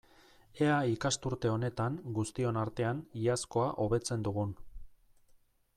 Ea 0.67 0.77
ikasturte 0.91 1.51
honetan, 1.57 1.99
guztion 2.15 2.59
artean, 2.63 3.03
iazkoa 3.27 3.69
hobetzen 3.85 4.27
dugun! 4.29 4.57